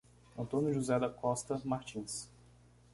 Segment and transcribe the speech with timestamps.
[0.35, 2.27] Antônio José da Costa Martins